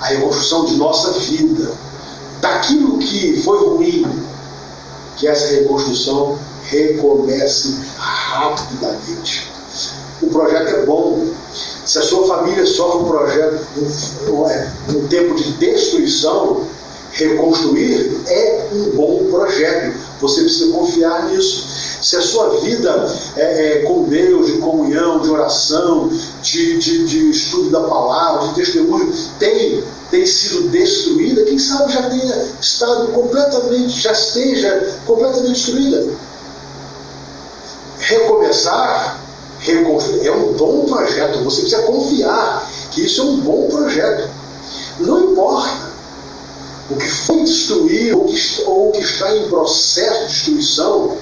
a 0.00 0.06
reconstrução 0.06 0.64
de 0.66 0.76
nossa 0.76 1.12
vida, 1.12 1.72
daquilo 2.40 2.98
que 2.98 3.40
foi 3.42 3.58
ruim, 3.64 4.22
que 5.16 5.28
essa 5.28 5.46
reconstrução 5.54 6.38
recomece 6.64 7.76
rapidamente. 7.96 9.50
O 10.20 10.28
projeto 10.28 10.68
é 10.68 10.86
bom. 10.86 11.26
Se 11.84 11.98
a 11.98 12.02
sua 12.02 12.26
família 12.26 12.64
sofre 12.66 12.98
um 12.98 13.04
projeto, 13.04 13.66
um, 13.76 14.96
um 14.96 15.08
tempo 15.08 15.34
de 15.34 15.52
destruição, 15.52 16.66
reconstruir 17.12 18.22
é 18.26 18.68
um 18.72 18.96
bom 18.96 19.26
projeto. 19.30 19.96
Você 20.20 20.42
precisa 20.42 20.72
confiar 20.72 21.30
nisso. 21.30 21.66
Se 22.02 22.16
a 22.16 22.20
sua 22.20 22.60
vida 22.60 23.14
é, 23.36 23.42
é, 23.42 23.82
com 23.82 24.04
Deus, 24.04 24.46
de 24.46 24.58
comunhão, 24.58 25.20
de 25.20 25.30
oração, 25.30 26.10
de, 26.42 26.78
de, 26.78 27.06
de 27.06 27.30
estudo 27.30 27.70
da 27.70 27.80
palavra, 27.80 28.48
de 28.48 28.54
testemunho, 28.54 29.12
tem 29.38 29.82
tem 30.10 30.26
sido 30.26 30.68
destruída, 30.68 31.42
quem 31.44 31.58
sabe 31.58 31.90
já 31.90 32.02
tenha 32.02 32.48
estado 32.60 33.08
completamente, 33.12 33.98
já 33.98 34.12
esteja 34.12 34.98
completamente 35.06 35.54
destruída. 35.54 36.06
Recomeçar, 37.98 39.18
reconstruir, 39.60 40.26
é 40.26 40.32
um 40.32 40.52
bom 40.52 40.84
projeto. 40.84 41.42
Você 41.44 41.62
precisa 41.62 41.82
confiar 41.84 42.70
que 42.90 43.06
isso 43.06 43.22
é 43.22 43.24
um 43.24 43.36
bom 43.38 43.68
projeto. 43.68 44.28
Não 45.00 45.32
importa 45.32 45.91
o 46.92 46.96
que 46.96 47.08
foi 47.08 47.40
destruído 47.40 48.18
ou 48.18 48.26
que, 48.26 48.62
ou 48.66 48.92
que 48.92 49.00
está 49.00 49.36
em 49.36 49.48
processo 49.48 50.20
de 50.20 50.26
destruição, 50.26 51.16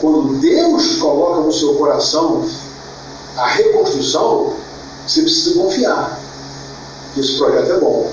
quando 0.00 0.38
Deus 0.40 0.96
coloca 0.96 1.40
no 1.40 1.52
seu 1.52 1.74
coração 1.74 2.44
a 3.36 3.46
reconstrução, 3.48 4.54
você 5.06 5.22
precisa 5.22 5.60
confiar 5.60 6.20
que 7.14 7.20
esse 7.20 7.36
projeto 7.38 7.72
é 7.72 7.78
bom. 7.78 8.10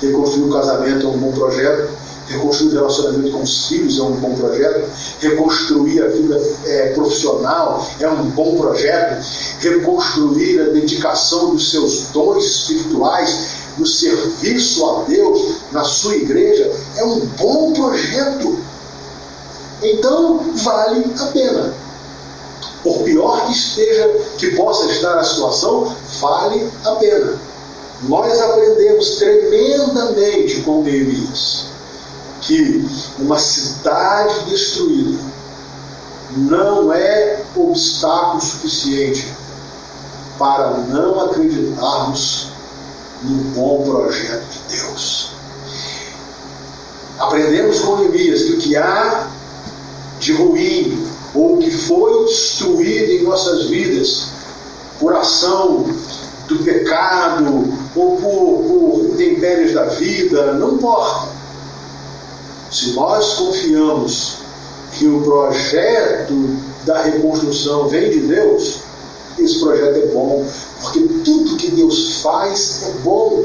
Reconstruir 0.00 0.44
o 0.44 0.52
casamento 0.52 1.06
é 1.06 1.10
um 1.10 1.18
bom 1.18 1.32
projeto, 1.32 1.92
reconstruir 2.28 2.70
o 2.70 2.74
relacionamento 2.74 3.32
com 3.32 3.42
os 3.42 3.66
filhos 3.68 3.98
é 3.98 4.02
um 4.02 4.12
bom 4.12 4.34
projeto, 4.34 4.88
reconstruir 5.20 6.02
a 6.02 6.08
vida 6.08 6.40
é, 6.64 6.92
profissional 6.94 7.86
é 8.00 8.08
um 8.08 8.30
bom 8.30 8.56
projeto, 8.56 9.24
reconstruir 9.60 10.60
a 10.60 10.64
dedicação 10.70 11.54
dos 11.54 11.70
seus 11.70 12.06
dons 12.12 12.44
espirituais 12.44 13.59
no 13.80 13.86
serviço 13.86 14.88
a 14.88 15.02
Deus 15.04 15.56
na 15.72 15.82
sua 15.82 16.14
igreja 16.14 16.70
é 16.96 17.04
um 17.04 17.20
bom 17.38 17.72
projeto. 17.72 18.58
Então 19.82 20.54
vale 20.54 21.04
a 21.18 21.26
pena. 21.26 21.74
Por 22.82 23.02
pior 23.02 23.46
que 23.46 23.52
esteja, 23.52 24.08
que 24.38 24.54
possa 24.56 24.86
estar 24.86 25.18
a 25.18 25.24
situação, 25.24 25.94
vale 26.20 26.70
a 26.84 26.92
pena 26.92 27.50
nós 28.08 28.40
aprendemos 28.40 29.16
tremendamente 29.16 30.62
com 30.62 30.82
Neemias 30.82 31.66
que 32.40 32.88
uma 33.18 33.38
cidade 33.38 34.46
destruída 34.48 35.22
não 36.34 36.90
é 36.92 37.42
obstáculo 37.54 38.40
suficiente 38.40 39.30
para 40.38 40.78
não 40.88 41.20
acreditarmos 41.20 42.48
no 43.22 43.36
bom 43.54 43.82
projeto 43.82 44.46
de 44.48 44.76
Deus. 44.76 45.30
Aprendemos 47.18 47.80
com 47.80 47.96
Neemias 47.96 48.42
que 48.44 48.52
o 48.52 48.58
que 48.58 48.76
há 48.76 49.28
de 50.18 50.32
ruim 50.32 51.06
ou 51.34 51.58
que 51.58 51.70
foi 51.70 52.24
destruído 52.24 53.12
em 53.12 53.22
nossas 53.22 53.66
vidas 53.66 54.28
por 54.98 55.14
ação 55.14 55.86
do 56.48 56.58
pecado 56.64 57.72
ou 57.94 58.16
por, 58.16 58.64
por 58.64 59.14
intempéries 59.14 59.72
da 59.72 59.84
vida, 59.84 60.52
não 60.54 60.74
importa. 60.74 61.28
Se 62.70 62.92
nós 62.92 63.34
confiamos 63.34 64.38
que 64.92 65.06
o 65.06 65.22
projeto 65.22 66.56
da 66.84 67.02
reconstrução 67.02 67.88
vem 67.88 68.10
de 68.10 68.20
Deus, 68.20 68.80
esse 69.38 69.60
projeto 69.60 69.96
é 69.96 70.06
bom, 70.06 70.46
porque 70.80 71.00
tudo 71.24 71.56
que 71.56 71.70
Deus 71.70 72.20
faz 72.22 72.82
é 72.84 72.90
bom. 73.02 73.44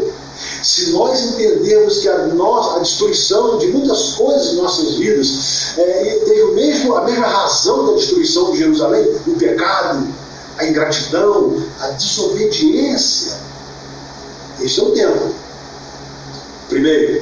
Se 0.62 0.92
nós 0.92 1.22
entendermos 1.24 2.00
que 2.00 2.10
a, 2.10 2.28
nossa, 2.28 2.78
a 2.78 2.80
destruição 2.80 3.58
de 3.58 3.68
muitas 3.68 4.14
coisas 4.14 4.54
em 4.54 4.56
nossas 4.58 4.96
vidas 4.96 5.78
é, 5.78 6.22
teve 6.26 6.44
o 6.44 6.54
mesmo, 6.54 6.96
a 6.96 7.04
mesma 7.04 7.28
razão 7.28 7.88
da 7.88 7.94
destruição 7.94 8.52
de 8.52 8.58
Jerusalém, 8.58 9.08
o 9.28 9.36
pecado, 9.36 10.08
a 10.58 10.66
ingratidão, 10.66 11.56
a 11.80 11.88
desobediência. 11.90 13.38
Esse 14.62 14.80
é 14.80 14.84
o 14.84 14.92
tempo. 14.92 15.34
Primeiro, 16.70 17.22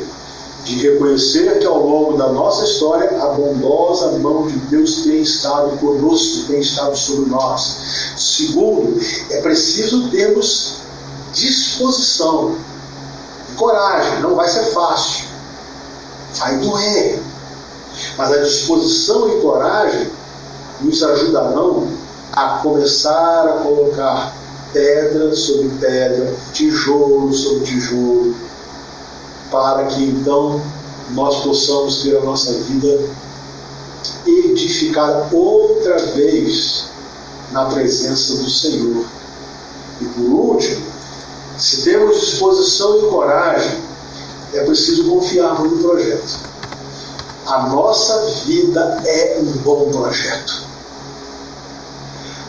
de 0.63 0.75
reconhecer 0.87 1.59
que 1.59 1.65
ao 1.65 1.85
longo 1.85 2.17
da 2.17 2.29
nossa 2.29 2.63
história 2.63 3.21
a 3.21 3.27
bondosa 3.27 4.17
mão 4.19 4.47
de 4.47 4.57
Deus 4.67 5.03
tem 5.03 5.21
estado 5.21 5.77
conosco, 5.77 6.47
tem 6.47 6.59
estado 6.59 6.95
sobre 6.97 7.29
nós. 7.29 8.13
Segundo, 8.15 8.99
é 9.29 9.41
preciso 9.41 10.09
termos 10.09 10.75
disposição 11.33 12.55
coragem. 13.57 14.21
Não 14.21 14.35
vai 14.35 14.47
ser 14.47 14.65
fácil, 14.71 15.25
vai 16.39 16.57
doer. 16.57 17.21
Mas 18.17 18.31
a 18.31 18.37
disposição 18.37 19.37
e 19.37 19.41
coragem 19.41 20.09
nos 20.81 21.03
ajudarão 21.03 21.87
a 22.31 22.59
começar 22.59 23.47
a 23.47 23.53
colocar 23.63 24.33
pedra 24.71 25.35
sobre 25.35 25.69
pedra, 25.79 26.33
tijolo 26.51 27.31
sobre 27.31 27.65
tijolo, 27.65 28.35
para 29.53 29.85
que 29.85 30.03
então 30.03 30.59
nós 31.11 31.43
possamos 31.43 32.01
ter 32.01 32.17
a 32.17 32.21
nossa 32.21 32.51
vida 32.53 33.09
edificada 34.25 35.29
outra 35.31 35.97
vez 36.07 36.85
na 37.51 37.65
presença 37.65 38.35
do 38.37 38.49
Senhor. 38.49 39.05
E 40.01 40.05
por 40.05 40.25
último, 40.25 40.81
se 41.57 41.83
temos 41.83 42.19
disposição 42.19 42.97
e 42.97 43.09
coragem, 43.09 43.79
é 44.53 44.63
preciso 44.63 45.07
confiarmos 45.07 45.71
no 45.71 45.77
projeto. 45.77 46.39
A 47.45 47.67
nossa 47.67 48.25
vida 48.45 49.01
é 49.05 49.39
um 49.39 49.51
bom 49.59 49.91
projeto 49.91 50.73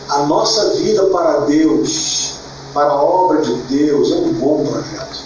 a 0.09 0.23
nossa 0.23 0.69
vida 0.75 1.05
para 1.07 1.39
Deus, 1.41 2.35
para 2.73 2.89
a 2.89 3.03
obra 3.03 3.41
de 3.41 3.53
Deus, 3.53 4.11
é 4.11 4.15
um 4.15 4.33
bom 4.33 4.63
projeto. 4.65 5.24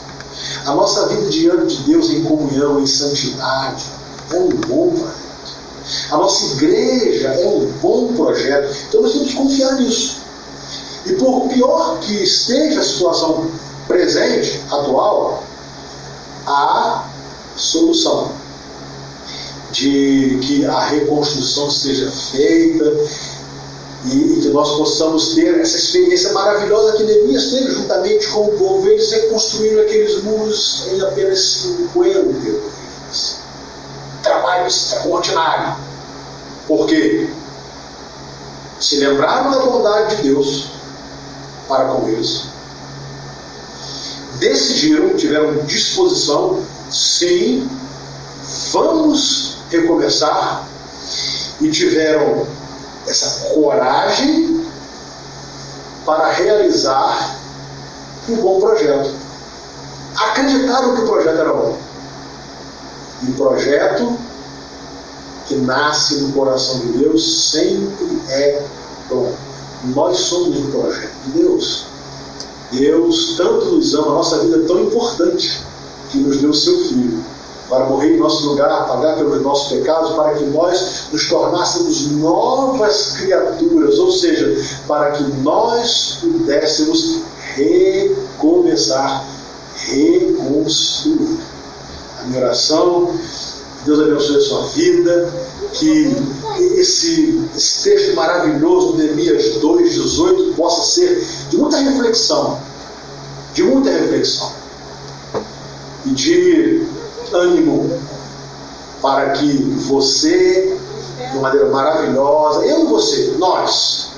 A 0.69 0.75
nossa 0.75 1.07
vida 1.07 1.27
diante 1.31 1.77
de 1.77 1.83
Deus 1.91 2.11
em 2.11 2.23
comunhão, 2.23 2.79
em 2.79 2.85
santidade, 2.85 3.85
é 4.31 4.35
um 4.35 4.49
bom 4.49 4.91
projeto. 4.91 5.19
A 6.11 6.17
nossa 6.17 6.45
igreja 6.45 7.29
é 7.29 7.47
um 7.47 7.71
bom 7.81 8.13
projeto. 8.13 8.77
Então 8.87 9.01
nós 9.01 9.13
temos 9.13 9.29
que 9.29 9.35
confiar 9.35 9.73
nisso. 9.77 10.17
E 11.07 11.13
por 11.13 11.47
pior 11.47 11.97
que 12.01 12.13
esteja 12.21 12.81
a 12.81 12.83
situação 12.83 13.49
presente, 13.87 14.61
atual, 14.69 15.43
há 16.45 17.09
solução 17.57 18.31
de 19.71 20.37
que 20.43 20.65
a 20.67 20.81
reconstrução 20.81 21.71
seja 21.71 22.11
feita, 22.11 22.95
e, 24.05 24.39
que 24.41 24.49
nós 24.49 24.77
possamos 24.77 25.35
ter 25.35 25.59
essa 25.59 25.77
experiência 25.77 26.31
maravilhosa 26.31 26.97
que 26.97 27.03
Neemias 27.03 27.51
teve 27.51 27.71
juntamente 27.71 28.27
com 28.29 28.45
o 28.45 28.57
povo. 28.57 28.87
Eles 28.87 29.11
reconstruíram 29.11 29.81
aqueles 29.83 30.23
muros 30.23 30.87
em 30.87 31.01
apenas 31.01 31.39
50 31.39 32.33
dias. 32.33 33.37
Trabalho 34.23 34.67
extraordinário. 34.67 35.75
Porque 36.67 37.29
se 38.79 38.97
lembraram 38.97 39.51
da 39.51 39.59
bondade 39.59 40.17
de 40.17 40.23
Deus 40.23 40.67
para 41.67 41.85
com 41.85 42.07
eles. 42.07 42.43
Decidiram, 44.39 45.17
tiveram 45.17 45.65
disposição, 45.65 46.63
sim, 46.89 47.69
vamos 48.71 49.57
recomeçar. 49.69 50.65
E 51.59 51.69
tiveram 51.69 52.47
essa 53.07 53.49
coragem 53.53 54.65
para 56.05 56.31
realizar 56.31 57.39
um 58.27 58.35
bom 58.37 58.59
projeto. 58.59 59.13
Acreditaram 60.15 60.95
que 60.95 61.01
o 61.01 61.07
projeto 61.07 61.37
era 61.37 61.53
bom. 61.53 61.77
O 63.27 63.33
projeto 63.33 64.17
que 65.47 65.55
nasce 65.55 66.15
no 66.21 66.31
coração 66.33 66.79
de 66.79 66.97
Deus 66.99 67.51
sempre 67.51 68.21
é 68.29 68.63
Bom, 69.09 69.33
nós 69.95 70.19
somos 70.19 70.55
um 70.55 70.69
projeto 70.69 71.15
de 71.25 71.31
Deus. 71.41 71.85
Deus 72.71 73.33
tanto 73.35 73.65
nos 73.65 73.95
ama, 73.95 74.07
a 74.07 74.13
nossa 74.13 74.37
vida 74.37 74.57
é 74.57 74.67
tão 74.67 74.83
importante 74.83 75.63
que 76.11 76.19
nos 76.19 76.37
deu 76.37 76.51
o 76.51 76.53
seu 76.53 76.77
Filho 76.87 77.23
para 77.69 77.85
morrer 77.85 78.15
em 78.15 78.17
nosso 78.17 78.49
lugar, 78.49 78.87
pagar 78.87 79.15
pelos 79.15 79.41
nossos 79.43 79.71
pecados, 79.71 80.11
para 80.13 80.33
que 80.33 80.45
nós 80.45 81.05
nos 81.11 81.29
tornássemos 81.29 82.11
novas 82.13 83.13
criaturas, 83.17 83.99
ou 83.99 84.11
seja, 84.11 84.57
para 84.87 85.11
que 85.11 85.23
nós 85.41 86.17
pudéssemos 86.19 87.21
recomeçar, 87.55 89.23
reconstruir. 89.75 91.37
A 92.19 92.23
minha 92.23 92.41
oração, 92.41 93.13
Deus 93.85 93.99
abençoe 93.99 94.37
a 94.37 94.41
sua 94.41 94.63
vida, 94.69 95.33
que 95.73 96.15
esse, 96.73 97.47
esse 97.55 97.83
texto 97.83 98.15
maravilhoso, 98.15 98.97
Neemias 98.97 99.59
2,18, 99.61 100.55
possa 100.55 100.81
ser 100.81 101.23
de 101.49 101.57
muita 101.57 101.77
reflexão, 101.77 102.59
de 103.53 103.63
muita 103.63 103.91
reflexão, 103.91 104.51
e 106.05 106.09
de 106.09 106.98
ânimo 107.33 107.99
para 109.01 109.31
que 109.31 109.57
você, 109.87 110.77
de 111.31 111.39
maneira 111.39 111.69
maravilhosa, 111.69 112.65
eu 112.65 112.85
e 112.85 112.87
você, 112.87 113.35
nós, 113.37 114.09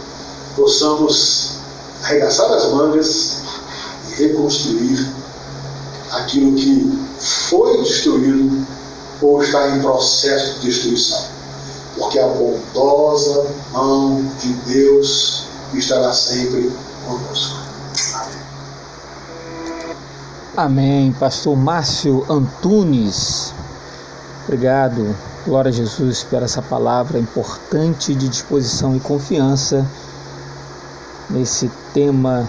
possamos 0.56 1.52
arregaçar 2.04 2.52
as 2.52 2.72
mangas 2.72 3.42
e 4.10 4.24
reconstruir 4.24 5.08
aquilo 6.12 6.56
que 6.56 7.00
foi 7.20 7.78
destruído 7.84 8.66
ou 9.22 9.42
está 9.44 9.70
em 9.70 9.82
processo 9.82 10.60
de 10.60 10.68
destruição. 10.68 11.24
Porque 11.96 12.20
a 12.20 12.28
bondosa 12.28 13.46
mão 13.72 14.26
de 14.40 14.54
Deus 14.74 15.44
estará 15.74 16.12
sempre 16.14 16.72
conosco. 17.06 17.61
Amém. 20.56 21.14
Pastor 21.18 21.56
Márcio 21.56 22.26
Antunes. 22.30 23.54
Obrigado, 24.44 25.16
glória 25.46 25.70
a 25.70 25.72
Jesus, 25.72 26.24
por 26.24 26.44
essa 26.44 26.62
palavra 26.62 27.18
importante 27.18 28.14
de 28.14 28.28
disposição 28.28 28.94
e 28.94 29.00
confiança 29.00 29.88
nesse 31.30 31.72
tema 31.94 32.46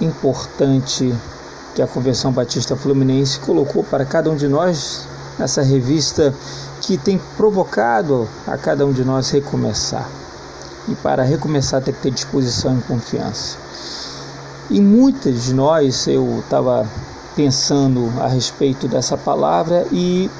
importante 0.00 1.12
que 1.74 1.82
a 1.82 1.88
Convenção 1.88 2.30
Batista 2.30 2.76
Fluminense 2.76 3.40
colocou 3.40 3.82
para 3.82 4.04
cada 4.04 4.30
um 4.30 4.36
de 4.36 4.46
nós 4.46 5.08
nessa 5.40 5.60
revista 5.60 6.32
que 6.80 6.96
tem 6.96 7.20
provocado 7.36 8.28
a 8.46 8.56
cada 8.56 8.86
um 8.86 8.92
de 8.92 9.04
nós 9.04 9.28
recomeçar. 9.28 10.08
E 10.86 10.94
para 10.94 11.24
recomeçar 11.24 11.82
tem 11.82 11.92
que 11.92 12.00
ter 12.00 12.12
disposição 12.12 12.78
e 12.78 12.82
confiança. 12.82 13.56
E 14.72 14.80
muitas 14.80 15.44
de 15.44 15.52
nós, 15.52 16.06
eu 16.06 16.38
estava 16.38 16.88
pensando 17.36 18.10
a 18.18 18.26
respeito 18.26 18.88
dessa 18.88 19.18
palavra 19.18 19.86
e 19.92 20.30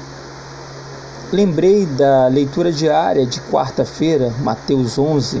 lembrei 1.31 1.85
da 1.85 2.29
leitura 2.29 2.71
diária 2.71 3.27
de 3.27 3.39
quarta-feira, 3.41 4.33
Mateus 4.41 4.97
11, 4.97 5.39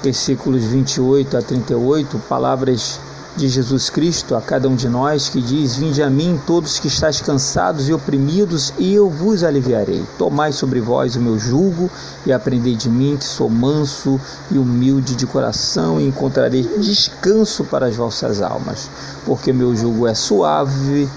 versículos 0.00 0.62
28 0.62 1.38
a 1.38 1.42
38, 1.42 2.20
palavras 2.28 3.00
de 3.36 3.48
Jesus 3.48 3.90
Cristo 3.90 4.34
a 4.34 4.40
cada 4.40 4.68
um 4.68 4.74
de 4.74 4.88
nós, 4.88 5.28
que 5.28 5.40
diz: 5.40 5.76
Vinde 5.76 6.02
a 6.02 6.08
mim, 6.08 6.40
todos 6.46 6.78
que 6.78 6.88
estáis 6.88 7.20
cansados 7.20 7.88
e 7.88 7.92
oprimidos, 7.92 8.72
e 8.78 8.94
eu 8.94 9.10
vos 9.10 9.44
aliviarei. 9.44 10.04
Tomai 10.18 10.52
sobre 10.52 10.80
vós 10.80 11.16
o 11.16 11.20
meu 11.20 11.38
jugo 11.38 11.90
e 12.24 12.32
aprendei 12.32 12.74
de 12.74 12.88
mim, 12.88 13.16
que 13.16 13.24
sou 13.24 13.50
manso 13.50 14.20
e 14.50 14.58
humilde 14.58 15.14
de 15.14 15.26
coração, 15.26 16.00
e 16.00 16.06
encontrarei 16.08 16.62
descanso 16.78 17.64
para 17.64 17.86
as 17.86 17.96
vossas 17.96 18.40
almas, 18.40 18.90
porque 19.24 19.52
meu 19.52 19.76
jugo 19.76 20.06
é 20.06 20.14
suave 20.14 21.08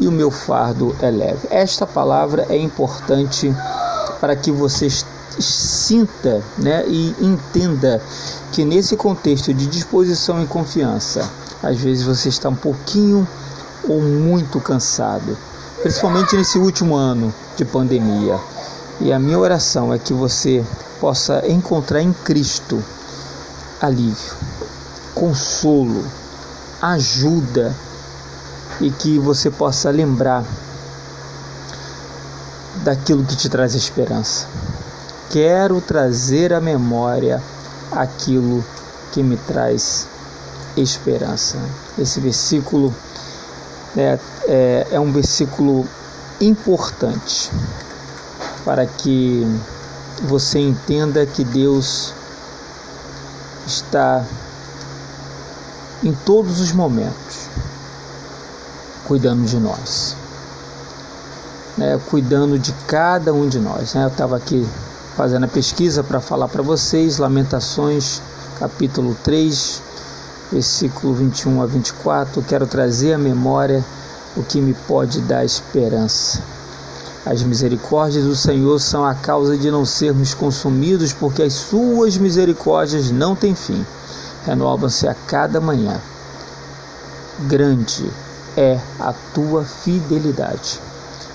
e 0.00 0.08
o 0.08 0.12
meu 0.12 0.30
fardo 0.30 0.96
é 1.00 1.10
leve. 1.10 1.46
Esta 1.50 1.86
palavra 1.86 2.46
é 2.48 2.56
importante 2.56 3.54
para 4.20 4.34
que 4.34 4.50
você 4.50 4.86
sinta 5.40 6.42
né, 6.58 6.84
e 6.86 7.14
entenda 7.20 8.00
que 8.50 8.64
nesse 8.64 8.96
contexto 8.96 9.52
de 9.54 9.66
disposição 9.66 10.42
e 10.42 10.46
confiança, 10.46 11.28
às 11.62 11.78
vezes 11.78 12.04
você 12.04 12.28
está 12.28 12.48
um 12.48 12.54
pouquinho 12.54 13.26
ou 13.88 14.00
muito 14.00 14.60
cansado, 14.60 15.36
principalmente 15.82 16.36
nesse 16.36 16.58
último 16.58 16.94
ano 16.94 17.32
de 17.56 17.64
pandemia. 17.64 18.38
E 19.00 19.12
a 19.12 19.18
minha 19.18 19.38
oração 19.38 19.92
é 19.92 19.98
que 19.98 20.12
você 20.12 20.64
possa 21.00 21.42
encontrar 21.48 22.02
em 22.02 22.12
Cristo 22.12 22.82
alívio, 23.80 24.34
consolo, 25.14 26.04
ajuda 26.80 27.74
e 28.80 28.90
que 28.90 29.18
você 29.18 29.50
possa 29.50 29.90
lembrar 29.90 30.44
daquilo 32.84 33.24
que 33.24 33.36
te 33.36 33.48
traz 33.48 33.74
esperança. 33.74 34.46
Quero 35.32 35.80
trazer 35.80 36.52
à 36.52 36.60
memória 36.60 37.42
aquilo 37.90 38.62
que 39.12 39.22
me 39.22 39.38
traz 39.38 40.06
esperança. 40.76 41.56
Esse 41.98 42.20
versículo 42.20 42.94
é, 43.96 44.18
é, 44.46 44.86
é 44.92 45.00
um 45.00 45.10
versículo 45.10 45.88
importante 46.38 47.50
para 48.62 48.84
que 48.84 49.42
você 50.24 50.58
entenda 50.58 51.24
que 51.24 51.44
Deus 51.44 52.12
está 53.66 54.22
em 56.04 56.12
todos 56.12 56.60
os 56.60 56.72
momentos 56.72 57.48
cuidando 59.06 59.46
de 59.46 59.56
nós, 59.56 60.14
né? 61.78 61.98
cuidando 62.10 62.58
de 62.58 62.72
cada 62.86 63.32
um 63.32 63.48
de 63.48 63.58
nós. 63.58 63.94
Né? 63.94 64.04
Eu 64.04 64.08
estava 64.08 64.36
aqui 64.36 64.68
fazendo 65.16 65.44
a 65.44 65.48
pesquisa 65.48 66.02
para 66.02 66.20
falar 66.20 66.48
para 66.48 66.62
vocês, 66.62 67.18
Lamentações, 67.18 68.22
capítulo 68.58 69.16
3, 69.22 69.82
versículo 70.50 71.14
21 71.14 71.62
a 71.62 71.66
24, 71.66 72.42
quero 72.42 72.66
trazer 72.66 73.14
à 73.14 73.18
memória 73.18 73.84
o 74.36 74.42
que 74.42 74.60
me 74.60 74.74
pode 74.74 75.20
dar 75.20 75.44
esperança. 75.44 76.42
As 77.24 77.42
misericórdias 77.42 78.24
do 78.24 78.34
Senhor 78.34 78.80
são 78.80 79.04
a 79.04 79.14
causa 79.14 79.56
de 79.56 79.70
não 79.70 79.84
sermos 79.84 80.34
consumidos, 80.34 81.12
porque 81.12 81.42
as 81.42 81.52
suas 81.52 82.16
misericórdias 82.18 83.10
não 83.10 83.36
têm 83.36 83.54
fim. 83.54 83.86
Renovam-se 84.44 85.06
a 85.06 85.14
cada 85.14 85.60
manhã. 85.60 86.00
Grande 87.40 88.10
é 88.56 88.78
a 88.98 89.14
tua 89.32 89.64
fidelidade. 89.64 90.80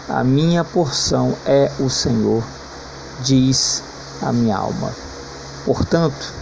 A 0.10 0.24
minha 0.24 0.64
porção 0.64 1.34
é 1.46 1.72
o 1.80 1.90
Senhor, 1.90 2.44
diz 3.24 3.84
a 4.22 4.32
minha 4.32 4.58
alma. 4.58 4.92
Portanto, 5.66 6.34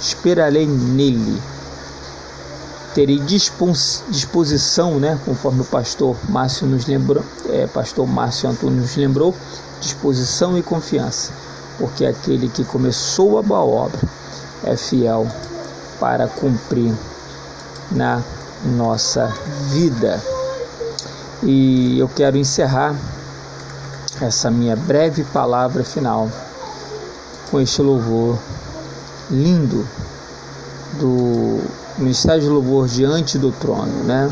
esperarei 0.00 0.66
nele 0.66 1.40
terei 2.98 3.20
disposição, 3.20 4.98
né, 4.98 5.16
conforme 5.24 5.60
o 5.60 5.64
pastor 5.64 6.16
Márcio 6.28 6.66
nos 6.66 6.86
lembrou, 6.86 7.22
é, 7.48 7.64
pastor 7.68 8.04
Márcio 8.08 8.50
Antônio 8.50 8.80
nos 8.80 8.96
lembrou, 8.96 9.32
disposição 9.80 10.58
e 10.58 10.62
confiança, 10.64 11.32
porque 11.78 12.04
aquele 12.04 12.48
que 12.48 12.64
começou 12.64 13.38
a 13.38 13.42
boa 13.42 13.60
obra 13.60 14.00
é 14.64 14.76
fiel 14.76 15.28
para 16.00 16.26
cumprir 16.26 16.92
na 17.92 18.20
nossa 18.76 19.32
vida. 19.70 20.20
E 21.44 22.00
eu 22.00 22.08
quero 22.08 22.36
encerrar 22.36 22.96
essa 24.20 24.50
minha 24.50 24.76
breve 24.76 25.24
palavra 25.24 25.84
final 25.84 26.28
com 27.50 27.60
este 27.60 27.80
louvor 27.82 28.38
lindo 29.30 29.86
do 30.98 31.60
Ministério 31.98 32.42
de 32.42 32.48
Louvor 32.48 32.86
diante 32.86 33.38
do 33.38 33.52
trono, 33.52 34.04
né? 34.04 34.28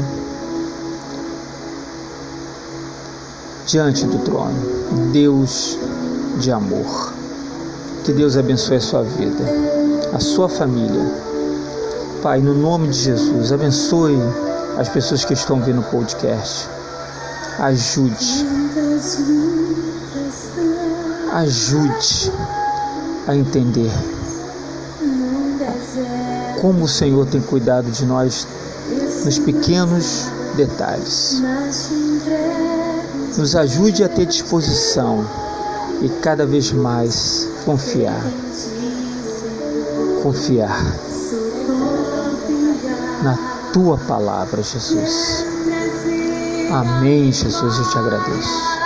Diante 3.66 4.06
do 4.06 4.18
trono, 4.18 5.10
Deus 5.12 5.78
de 6.38 6.52
amor. 6.52 7.12
Que 8.04 8.12
Deus 8.12 8.36
abençoe 8.36 8.76
a 8.76 8.80
sua 8.80 9.02
vida, 9.02 9.44
a 10.12 10.20
sua 10.20 10.48
família. 10.48 11.12
Pai, 12.22 12.40
no 12.40 12.54
nome 12.54 12.88
de 12.88 12.98
Jesus, 12.98 13.52
abençoe 13.52 14.16
as 14.78 14.88
pessoas 14.88 15.24
que 15.24 15.34
estão 15.34 15.60
vendo 15.60 15.80
o 15.80 15.84
podcast. 15.84 16.75
Ajude. 17.58 18.46
Ajude 21.32 22.32
a 23.26 23.34
entender 23.34 23.90
como 26.60 26.84
o 26.84 26.88
Senhor 26.88 27.26
tem 27.26 27.40
cuidado 27.40 27.90
de 27.90 28.04
nós 28.04 28.46
nos 29.24 29.38
pequenos 29.38 30.26
detalhes. 30.56 31.42
Nos 33.36 33.54
ajude 33.56 34.04
a 34.04 34.08
ter 34.08 34.26
disposição 34.26 35.26
e 36.02 36.08
cada 36.20 36.46
vez 36.46 36.72
mais 36.72 37.48
confiar. 37.64 38.22
confiar 40.22 40.82
na 43.22 43.36
tua 43.72 43.96
palavra, 43.96 44.62
Jesus. 44.62 45.55
Amém, 46.70 47.32
Jesus, 47.32 47.78
eu 47.78 47.90
te 47.90 47.98
agradeço. 47.98 48.85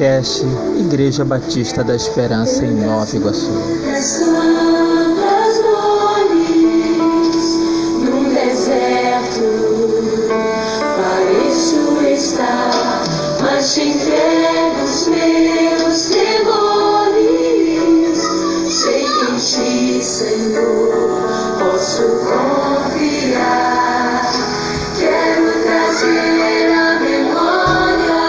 Podcast 0.00 0.46
Igreja 0.78 1.26
Batista 1.26 1.84
da 1.84 1.94
Esperança 1.94 2.64
em 2.64 2.70
Nova 2.70 3.14
Iguaçu. 3.14 3.50